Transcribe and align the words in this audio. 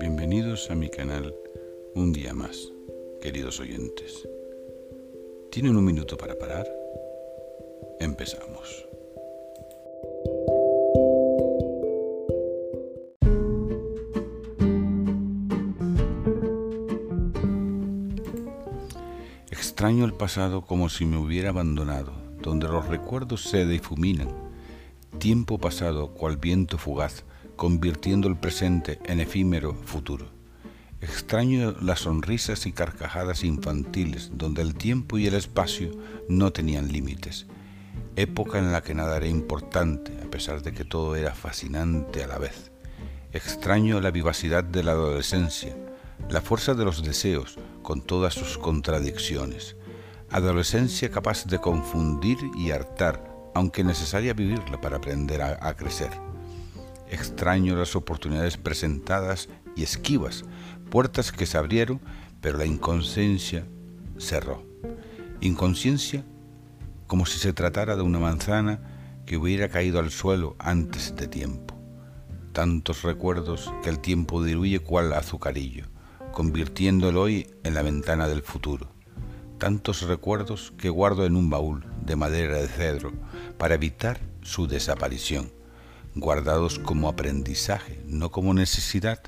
Bienvenidos 0.00 0.70
a 0.70 0.74
mi 0.74 0.88
canal 0.88 1.34
un 1.94 2.14
día 2.14 2.32
más, 2.32 2.72
queridos 3.20 3.60
oyentes. 3.60 4.26
¿Tienen 5.50 5.76
un 5.76 5.84
minuto 5.84 6.16
para 6.16 6.38
parar? 6.38 6.66
Empezamos. 8.00 8.86
Extraño 19.50 20.06
el 20.06 20.14
pasado 20.14 20.62
como 20.62 20.88
si 20.88 21.04
me 21.04 21.18
hubiera 21.18 21.50
abandonado, 21.50 22.14
donde 22.40 22.68
los 22.68 22.88
recuerdos 22.88 23.42
se 23.42 23.66
difuminan. 23.66 24.34
Tiempo 25.18 25.58
pasado, 25.58 26.14
cual 26.14 26.38
viento 26.38 26.78
fugaz, 26.78 27.24
convirtiendo 27.60 28.26
el 28.26 28.38
presente 28.38 28.98
en 29.04 29.20
efímero 29.20 29.74
futuro. 29.74 30.30
Extraño 31.02 31.76
las 31.82 32.00
sonrisas 32.00 32.64
y 32.64 32.72
carcajadas 32.72 33.44
infantiles, 33.44 34.30
donde 34.32 34.62
el 34.62 34.74
tiempo 34.74 35.18
y 35.18 35.26
el 35.26 35.34
espacio 35.34 35.90
no 36.26 36.54
tenían 36.54 36.90
límites. 36.90 37.46
Época 38.16 38.58
en 38.58 38.72
la 38.72 38.82
que 38.82 38.94
nada 38.94 39.18
era 39.18 39.26
importante, 39.26 40.10
a 40.24 40.30
pesar 40.30 40.62
de 40.62 40.72
que 40.72 40.86
todo 40.86 41.16
era 41.16 41.34
fascinante 41.34 42.24
a 42.24 42.28
la 42.28 42.38
vez. 42.38 42.72
Extraño 43.30 44.00
la 44.00 44.10
vivacidad 44.10 44.64
de 44.64 44.82
la 44.82 44.92
adolescencia, 44.92 45.76
la 46.30 46.40
fuerza 46.40 46.72
de 46.72 46.86
los 46.86 47.02
deseos, 47.02 47.58
con 47.82 48.00
todas 48.00 48.32
sus 48.32 48.56
contradicciones. 48.56 49.76
Adolescencia 50.30 51.10
capaz 51.10 51.44
de 51.44 51.58
confundir 51.58 52.38
y 52.56 52.70
hartar, 52.70 53.22
aunque 53.54 53.84
necesaria 53.84 54.32
vivirla 54.32 54.80
para 54.80 54.96
aprender 54.96 55.42
a, 55.42 55.58
a 55.60 55.76
crecer 55.76 56.10
Extraño 57.10 57.74
las 57.74 57.96
oportunidades 57.96 58.56
presentadas 58.56 59.48
y 59.74 59.82
esquivas, 59.82 60.44
puertas 60.90 61.32
que 61.32 61.44
se 61.44 61.58
abrieron, 61.58 62.00
pero 62.40 62.56
la 62.56 62.66
inconsciencia 62.66 63.66
cerró. 64.16 64.64
Inconsciencia 65.40 66.24
como 67.08 67.26
si 67.26 67.40
se 67.40 67.52
tratara 67.52 67.96
de 67.96 68.02
una 68.02 68.20
manzana 68.20 68.80
que 69.26 69.36
hubiera 69.36 69.68
caído 69.68 69.98
al 69.98 70.12
suelo 70.12 70.54
antes 70.60 71.16
de 71.16 71.26
tiempo. 71.26 71.74
Tantos 72.52 73.02
recuerdos 73.02 73.72
que 73.82 73.90
el 73.90 73.98
tiempo 73.98 74.44
diluye 74.44 74.78
cual 74.78 75.12
azucarillo, 75.12 75.86
convirtiendo 76.30 77.08
el 77.08 77.16
hoy 77.16 77.50
en 77.64 77.74
la 77.74 77.82
ventana 77.82 78.28
del 78.28 78.42
futuro. 78.42 78.92
Tantos 79.58 80.02
recuerdos 80.02 80.72
que 80.78 80.88
guardo 80.88 81.26
en 81.26 81.34
un 81.34 81.50
baúl 81.50 81.84
de 82.04 82.14
madera 82.14 82.56
de 82.56 82.68
cedro 82.68 83.12
para 83.58 83.74
evitar 83.74 84.20
su 84.42 84.68
desaparición 84.68 85.59
guardados 86.14 86.78
como 86.78 87.08
aprendizaje, 87.08 88.02
no 88.06 88.30
como 88.30 88.54
necesidad, 88.54 89.20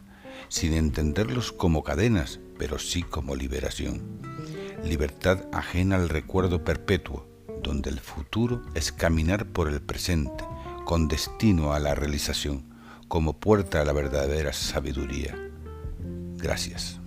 sin 0.49 0.73
entenderlos 0.75 1.53
como 1.53 1.83
cadenas, 1.83 2.41
pero 2.59 2.79
sí 2.79 3.03
como 3.03 3.37
liberación. 3.37 4.21
Libertad 4.85 5.47
ajena 5.53 5.97
al 5.97 6.09
recuerdo 6.09 6.65
perpetuo, 6.65 7.27
donde 7.63 7.91
el 7.91 8.01
futuro 8.01 8.63
es 8.75 8.93
caminar 8.93 9.47
por 9.47 9.69
el 9.69 9.81
presente, 9.81 10.45
con 10.85 11.09
destino 11.09 11.73
a 11.73 11.81
la 11.81 11.95
realización, 11.95 12.75
como 13.09 13.39
puerta 13.39 13.81
a 13.81 13.85
la 13.85 13.93
verdadera 13.93 14.53
sabiduría. 14.53 15.37
Gracias. 16.37 17.02